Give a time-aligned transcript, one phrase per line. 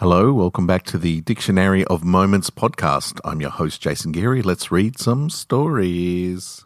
[0.00, 3.18] Hello, welcome back to the Dictionary of Moments podcast.
[3.24, 4.42] I'm your host, Jason Geary.
[4.42, 6.64] Let's read some stories.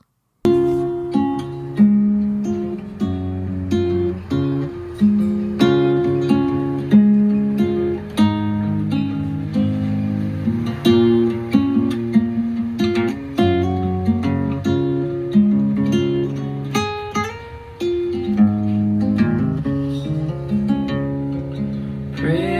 [22.14, 22.51] Pretty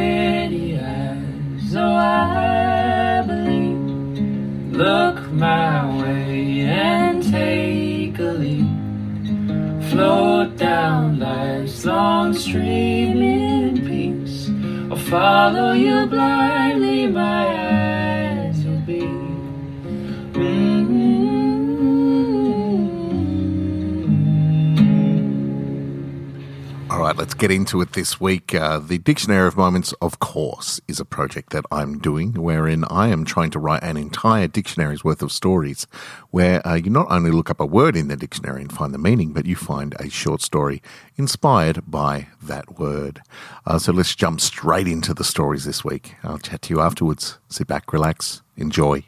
[4.82, 8.66] Look my way and take a leap.
[9.90, 14.50] Float down life's long stream in peace.
[14.90, 16.61] I'll follow you blindly,
[27.22, 28.52] let's get into it this week.
[28.52, 33.10] Uh, the Dictionary of Moments, of course, is a project that I'm doing wherein I
[33.10, 35.86] am trying to write an entire dictionary's worth of stories
[36.32, 38.98] where uh, you not only look up a word in the dictionary and find the
[38.98, 40.82] meaning, but you find a short story
[41.14, 43.22] inspired by that word.
[43.64, 46.16] Uh, so let's jump straight into the stories this week.
[46.24, 47.38] I'll chat to you afterwards.
[47.48, 49.04] Sit back, relax, enjoy.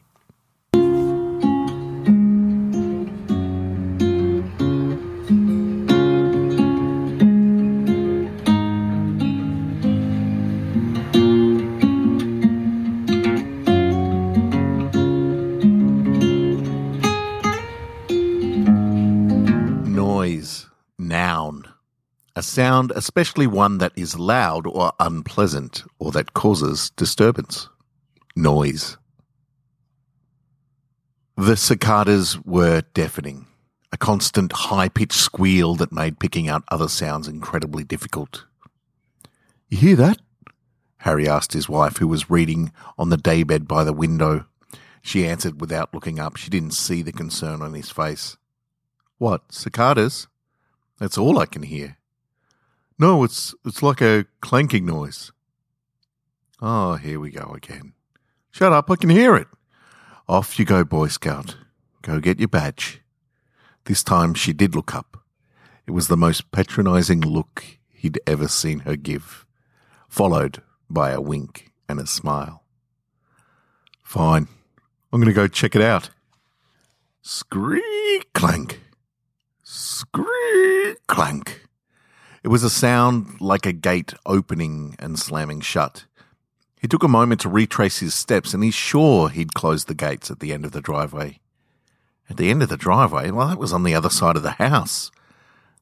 [22.54, 27.68] Sound, especially one that is loud or unpleasant or that causes disturbance.
[28.36, 28.96] Noise.
[31.36, 33.46] The cicadas were deafening,
[33.92, 38.44] a constant high pitched squeal that made picking out other sounds incredibly difficult.
[39.68, 40.20] You hear that?
[40.98, 44.46] Harry asked his wife, who was reading on the daybed by the window.
[45.02, 46.36] She answered without looking up.
[46.36, 48.36] She didn't see the concern on his face.
[49.18, 50.28] What, cicadas?
[50.98, 51.98] That's all I can hear.
[52.98, 55.32] No, it's it's like a clanking noise.
[56.60, 57.94] Oh, here we go again.
[58.50, 59.48] Shut up, I can hear it.
[60.28, 61.56] Off you go, Boy Scout.
[62.02, 63.02] Go get your badge.
[63.84, 65.24] This time she did look up.
[65.86, 69.44] It was the most patronizing look he'd ever seen her give,
[70.08, 72.62] followed by a wink and a smile.
[74.02, 74.48] Fine.
[75.12, 76.10] I'm going to go check it out.
[77.22, 78.80] Screek clank.
[79.62, 81.63] Screek clank.
[82.44, 86.04] It was a sound like a gate opening and slamming shut.
[86.78, 90.30] He took a moment to retrace his steps and he's sure he'd closed the gates
[90.30, 91.40] at the end of the driveway.
[92.28, 93.30] At the end of the driveway?
[93.30, 95.10] Well, that was on the other side of the house.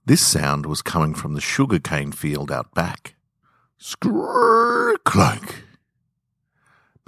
[0.06, 3.16] This sound was coming from the sugarcane field out back.
[3.78, 5.64] Screek clank.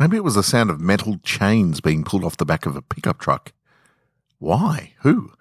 [0.01, 2.83] Maybe it was the sound of metal chains being pulled off the back of a
[2.83, 3.53] pickup truck.
[4.41, 4.95] Why?
[5.03, 5.33] Who?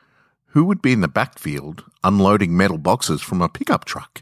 [0.53, 4.21] Who would be in the backfield unloading metal boxes from a pickup truck?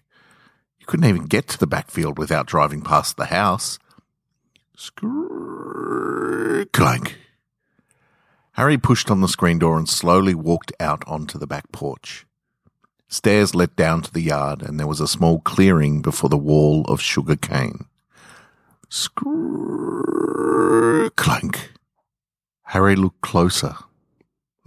[0.79, 3.77] You couldn't even get to the backfield without driving past the house.
[4.77, 7.17] Screek clank.
[8.53, 12.25] Harry pushed on the screen door and slowly walked out onto the back porch.
[13.09, 16.85] Stairs led down to the yard, and there was a small clearing before the wall
[16.85, 17.87] of sugar cane.
[18.87, 19.27] Screek
[21.17, 21.71] clank.
[22.67, 23.75] Harry looked closer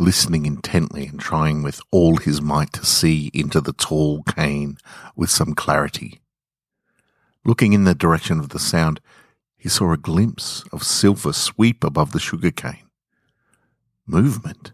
[0.05, 4.77] listening intently and trying with all his might to see into the tall cane
[5.17, 6.21] with some clarity.
[7.43, 9.01] Looking in the direction of the sound,
[9.57, 12.91] he saw a glimpse of silver sweep above the sugar cane.
[14.07, 14.73] Movement.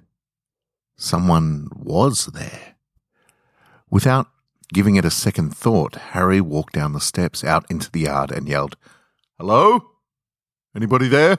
[0.97, 2.75] Someone was there.
[3.89, 4.27] Without
[4.73, 8.49] giving it a second thought, Harry walked down the steps out into the yard and
[8.49, 8.77] yelled,
[9.39, 9.93] Hello?
[10.75, 11.39] Anybody there?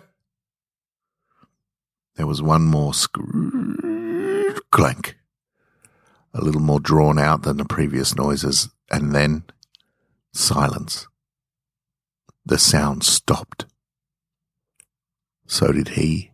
[2.15, 3.80] There was one more screech
[4.71, 5.17] clank,
[6.33, 9.43] a little more drawn out than the previous noises, and then
[10.33, 11.07] silence.
[12.45, 13.65] The sound stopped.
[15.45, 16.31] So did he,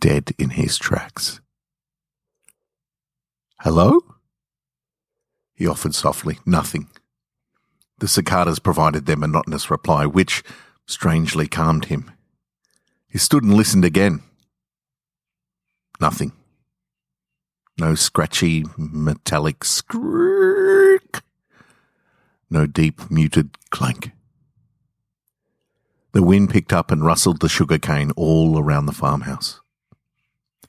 [0.00, 1.40] dead in his tracks.
[3.60, 4.00] Hello?
[5.54, 6.38] He offered softly.
[6.46, 6.88] Nothing.
[7.98, 10.44] The cicadas provided their monotonous reply, which
[10.86, 12.10] strangely calmed him.
[13.08, 14.22] He stood and listened again.
[16.00, 16.32] Nothing.
[17.78, 21.20] No scratchy, metallic screek.
[22.48, 24.12] No deep, muted clank.
[26.12, 29.60] The wind picked up and rustled the sugar cane all around the farmhouse.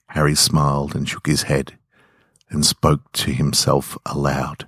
[0.07, 1.77] Harry smiled and shook his head
[2.49, 4.67] and spoke to himself aloud.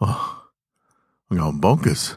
[0.00, 0.46] Oh,
[1.30, 2.16] I'm going bonkers.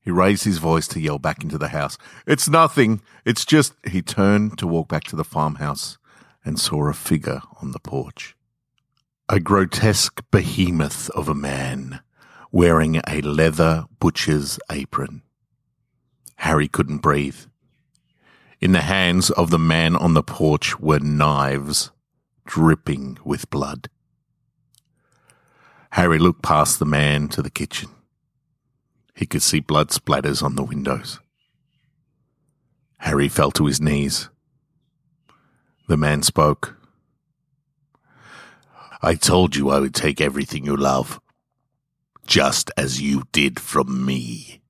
[0.00, 1.98] He raised his voice to yell back into the house.
[2.26, 3.02] It's nothing.
[3.26, 3.74] It's just.
[3.86, 5.98] He turned to walk back to the farmhouse
[6.46, 8.34] and saw a figure on the porch.
[9.30, 12.00] A grotesque behemoth of a man
[12.50, 15.20] wearing a leather butcher's apron.
[16.36, 17.36] Harry couldn't breathe.
[18.58, 21.90] In the hands of the man on the porch were knives
[22.46, 23.90] dripping with blood.
[25.90, 27.90] Harry looked past the man to the kitchen.
[29.14, 31.20] He could see blood splatters on the windows.
[33.00, 34.30] Harry fell to his knees.
[35.86, 36.77] The man spoke.
[39.00, 41.20] I told you I would take everything you love,
[42.26, 44.60] just as you did from me.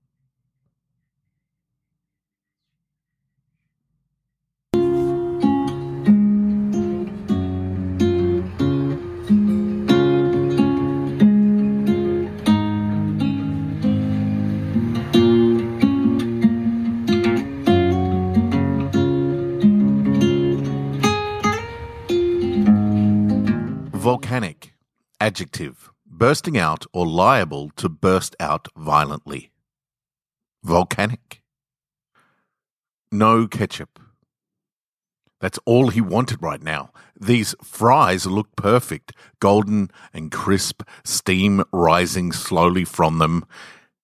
[25.29, 25.91] Adjective.
[26.07, 29.51] Bursting out or liable to burst out violently.
[30.65, 31.43] Volcanic.
[33.13, 34.01] No ketchup.
[35.39, 36.93] That's all he wanted right now.
[37.21, 43.45] These fries looked perfect, golden and crisp, steam rising slowly from them.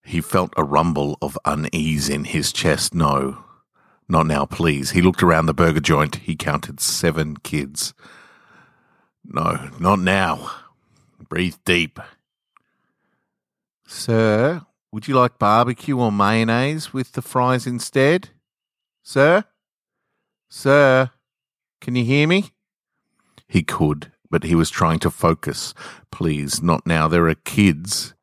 [0.03, 2.93] He felt a rumble of unease in his chest.
[2.93, 3.43] No,
[4.11, 4.91] not now, please.
[4.91, 6.17] He looked around the burger joint.
[6.17, 7.95] He counted seven kids.
[9.25, 10.51] No, not now.
[11.29, 11.99] Breathe deep.
[13.87, 14.63] Sir,
[14.93, 18.31] would you like barbecue or mayonnaise with the fries instead?
[19.03, 19.45] Sir?
[20.49, 21.11] Sir?
[21.81, 22.53] Can you hear me?
[23.49, 25.75] He could, but he was trying to focus.
[26.11, 27.09] Please, not now.
[27.09, 28.15] There are kids.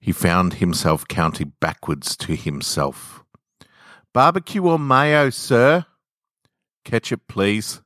[0.00, 3.22] He found himself counting backwards to himself.
[4.12, 5.86] Barbecue or mayo, sir?
[6.84, 7.80] Ketchup, please.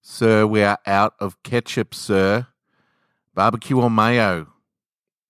[0.00, 2.46] Sir, we are out of ketchup, sir.
[3.36, 4.46] Barbecue or mayo?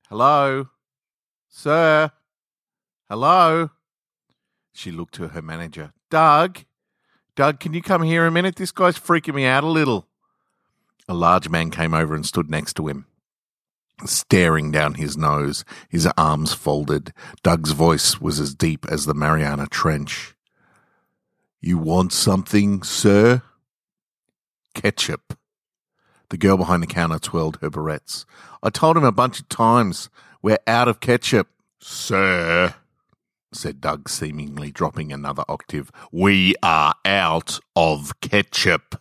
[0.09, 0.69] Hello?
[1.49, 2.13] Sir?
[3.09, 3.71] Hello?
[4.73, 5.93] She looked to her manager.
[6.09, 6.61] Doug?
[7.35, 8.55] Doug, can you come here a minute?
[8.55, 10.07] This guy's freaking me out a little.
[11.09, 13.07] A large man came over and stood next to him,
[14.05, 17.13] staring down his nose, his arms folded.
[17.43, 20.37] Doug's voice was as deep as the Mariana Trench.
[21.61, 23.43] You want something, sir?
[24.75, 25.37] Ketchup.
[26.29, 28.25] The girl behind the counter twirled her barrettes.
[28.63, 30.11] I told him a bunch of times,
[30.43, 31.49] we're out of ketchup.
[31.81, 32.75] Sir,
[33.53, 39.01] said Doug, seemingly dropping another octave, we are out of ketchup.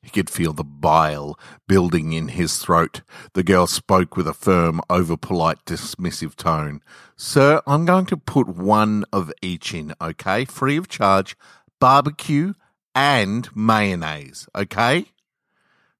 [0.00, 3.02] He could feel the bile building in his throat.
[3.34, 6.80] The girl spoke with a firm, over polite, dismissive tone.
[7.14, 10.46] Sir, I'm going to put one of each in, okay?
[10.46, 11.36] Free of charge.
[11.78, 12.54] Barbecue
[12.94, 15.06] and mayonnaise, okay?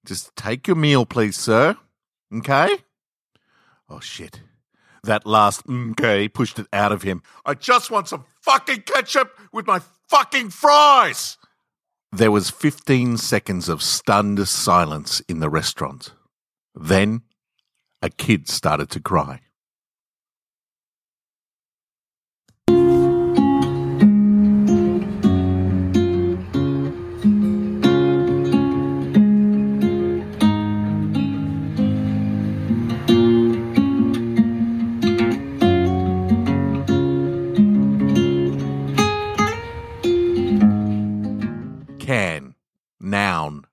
[0.08, 1.76] Just take your meal, please, sir.
[2.34, 2.70] Okay?
[3.90, 4.40] Oh, shit.
[5.04, 7.22] That last okay pushed it out of him.
[7.44, 11.36] I just want some fucking ketchup with my fucking fries.
[12.10, 16.14] There was 15 seconds of stunned silence in the restaurant.
[16.74, 17.20] Then
[18.00, 19.42] a kid started to cry.
[42.08, 42.54] Cairn.
[42.98, 43.66] Noun.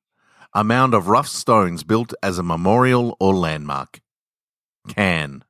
[0.54, 4.02] A mound of rough stones built as a memorial or landmark.
[4.90, 5.46] Cairn.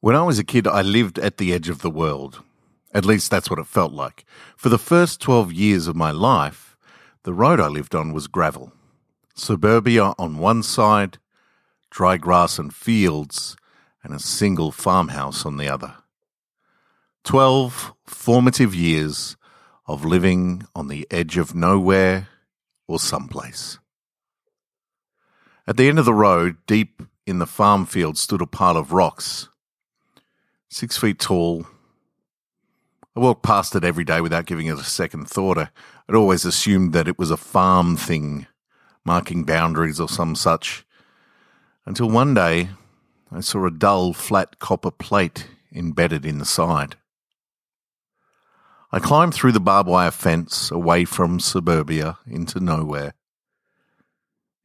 [0.00, 2.42] When I was a kid, I lived at the edge of the world.
[2.92, 4.24] At least that's what it felt like.
[4.56, 6.76] For the first 12 years of my life,
[7.22, 8.72] the road I lived on was gravel.
[9.36, 11.18] Suburbia on one side,
[11.90, 13.56] dry grass and fields,
[14.02, 15.94] and a single farmhouse on the other.
[17.22, 19.36] Twelve formative years
[19.86, 22.28] of living on the edge of nowhere
[22.86, 23.78] or someplace.
[25.66, 28.92] At the end of the road, deep in the farm field, stood a pile of
[28.92, 29.48] rocks,
[30.68, 31.66] six feet tall.
[33.14, 35.58] I walked past it every day without giving it a second thought.
[35.58, 35.70] I-
[36.08, 38.46] I'd always assumed that it was a farm thing,
[39.04, 40.84] marking boundaries or some such,
[41.86, 42.70] until one day
[43.30, 46.96] I saw a dull, flat copper plate embedded in the side.
[48.94, 53.14] I climbed through the barbed wire fence away from suburbia into nowhere.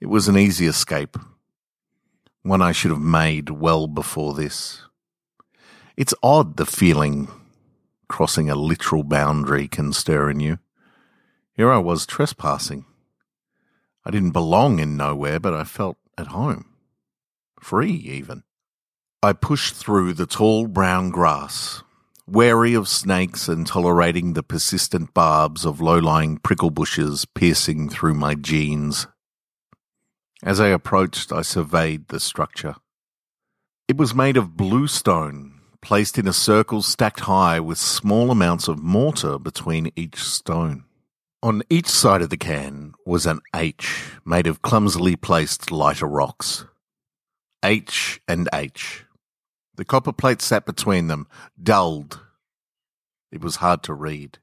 [0.01, 1.15] It was an easy escape,
[2.43, 4.81] one I should have made well before this.
[5.95, 7.29] It's odd the feeling
[8.09, 10.59] crossing a literal boundary can stir in you.
[11.53, 12.85] Here I was trespassing.
[14.05, 16.65] I didn't belong in nowhere, but I felt at home.
[17.61, 18.43] Free, even.
[19.23, 21.81] I pushed through the tall brown grass,
[22.27, 28.13] wary of snakes and tolerating the persistent barbs of low lying prickle bushes piercing through
[28.13, 29.07] my jeans.
[30.43, 32.75] As I approached, I surveyed the structure.
[33.87, 38.83] It was made of bluestone, placed in a circle stacked high with small amounts of
[38.83, 40.83] mortar between each stone.
[41.41, 46.65] On each side of the cairn was an H made of clumsily placed lighter rocks.
[47.63, 49.05] H and H.
[49.77, 51.27] The copper plate sat between them,
[51.61, 52.19] dulled.
[53.31, 54.39] It was hard to read.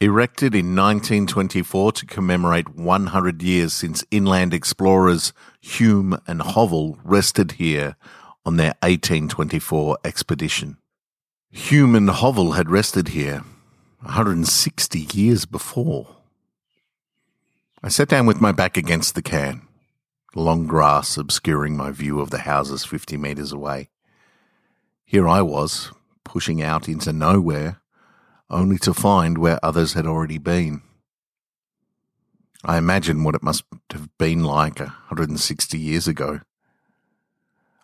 [0.00, 7.96] Erected in 1924 to commemorate 100 years since inland explorers Hume and Hovell rested here
[8.44, 10.76] on their 1824 expedition.
[11.50, 13.42] Hume and Hovell had rested here
[14.02, 16.16] 160 years before.
[17.82, 19.66] I sat down with my back against the cairn,
[20.34, 23.88] long grass obscuring my view of the houses 50 metres away.
[25.08, 25.92] Here I was,
[26.24, 27.80] pushing out into nowhere
[28.50, 30.82] only to find where others had already been.
[32.64, 36.40] I imagine what it must have been like 160 years ago.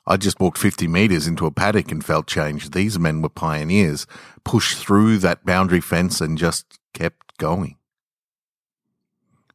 [0.04, 2.72] I just walked 50 metres into a paddock and felt changed.
[2.72, 4.04] These men were pioneers,
[4.42, 7.76] pushed through that boundary fence and just kept going.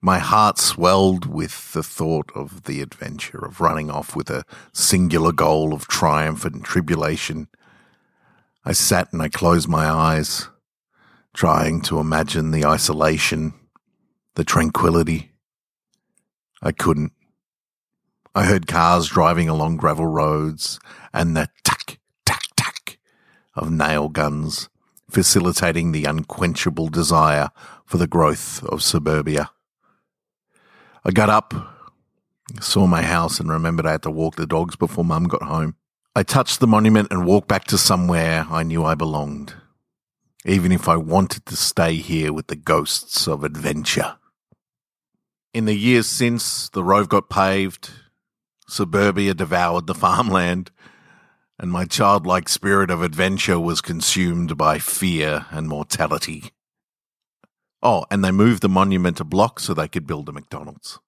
[0.02, 5.32] My heart swelled with the thought of the adventure of running off with a singular
[5.32, 7.48] goal of triumph and tribulation.
[8.64, 10.50] I sat and I closed my eyes
[11.34, 13.54] trying to imagine the isolation,
[14.36, 15.32] the tranquility.
[16.62, 17.14] I couldn't.
[18.36, 20.80] I heard cars driving along gravel roads
[21.14, 23.00] and the tack, tack, tack
[23.56, 24.70] of nail guns,
[25.10, 27.50] facilitating the unquenchable desire
[27.86, 29.50] for the growth of suburbia.
[31.08, 31.54] I got up,
[32.60, 35.76] saw my house, and remembered I had to walk the dogs before Mum got home.
[36.16, 39.54] I touched the monument and walked back to somewhere I knew I belonged
[40.48, 44.16] even if I wanted to stay here with the ghosts of adventure.
[45.54, 47.92] In the years since, the road got paved,
[48.68, 50.72] suburbia devoured the farmland,
[51.60, 56.52] and my childlike spirit of adventure was consumed by fear and mortality.
[57.84, 61.00] Oh, and they moved the monument a block so they could build a McDonald's.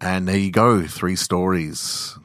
[0.00, 2.15] And there you go, three stories.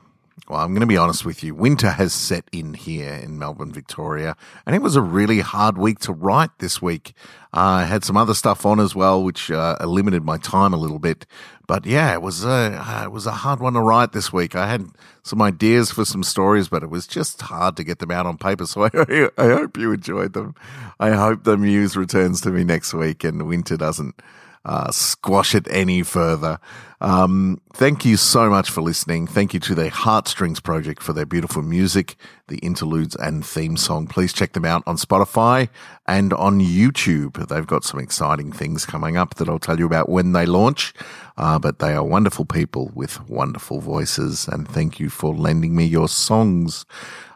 [0.62, 1.56] I'm going to be honest with you.
[1.56, 6.00] Winter has set in here in Melbourne, Victoria, and it was a really hard week
[6.00, 7.14] to write this week.
[7.54, 10.78] Uh, I had some other stuff on as well, which uh, limited my time a
[10.78, 11.26] little bit.
[11.68, 12.50] But yeah, it was a
[12.80, 14.56] uh, it was a hard one to write this week.
[14.56, 14.86] I had
[15.24, 18.38] some ideas for some stories, but it was just hard to get them out on
[18.38, 18.66] paper.
[18.66, 20.56] So I, I hope you enjoyed them.
[21.00, 24.22] I hope the muse returns to me next week, and winter doesn't
[24.64, 26.60] uh, squash it any further.
[27.02, 29.26] Um, thank you so much for listening.
[29.26, 32.16] Thank you to the Heartstrings Project for their beautiful music,
[32.48, 34.06] the interludes and theme song.
[34.06, 35.70] Please check them out on Spotify
[36.06, 37.48] and on YouTube.
[37.48, 40.94] They've got some exciting things coming up that I'll tell you about when they launch.
[41.38, 44.48] Uh, but they are wonderful people with wonderful voices.
[44.48, 46.86] And thank you for lending me your songs.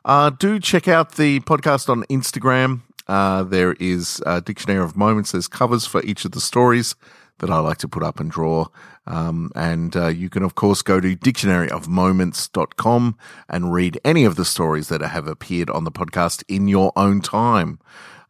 [0.04, 2.82] Uh, do check out the podcast on Instagram.
[3.08, 5.32] Uh, there is a dictionary of moments.
[5.32, 6.96] There's covers for each of the stories
[7.40, 8.68] that I like to put up and draw.
[9.08, 13.18] Um, and uh, you can, of course, go to dictionaryofmoments.com
[13.50, 17.22] and read any of the stories that have appeared on the podcast in your own
[17.22, 17.80] time.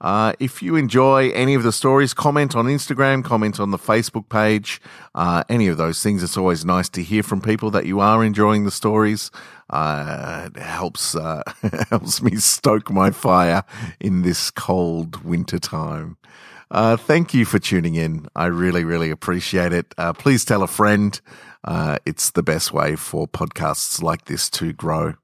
[0.01, 4.29] Uh, if you enjoy any of the stories, comment on Instagram, comment on the Facebook
[4.29, 4.81] page,
[5.15, 6.21] uh, any of those things.
[6.21, 9.31] It's always nice to hear from people that you are enjoying the stories.
[9.69, 11.41] Uh, it helps uh,
[11.89, 13.63] helps me stoke my fire
[13.99, 16.17] in this cold winter time.
[16.71, 18.27] Uh, thank you for tuning in.
[18.35, 19.93] I really, really appreciate it.
[19.97, 21.19] Uh, please tell a friend.
[21.63, 25.15] Uh, it's the best way for podcasts like this to grow.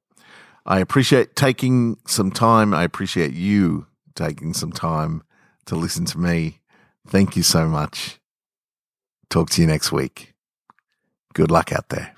[0.66, 2.74] I appreciate taking some time.
[2.74, 5.24] I appreciate you taking some time
[5.66, 6.60] to listen to me.
[7.08, 8.20] Thank you so much.
[9.30, 10.34] Talk to you next week.
[11.34, 12.16] Good luck out there.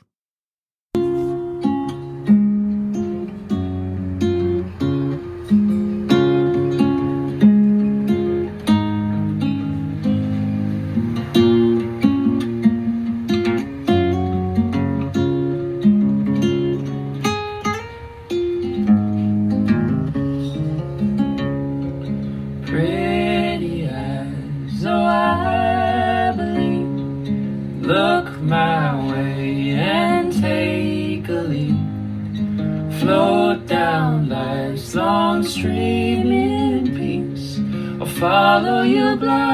[39.24, 39.53] Stream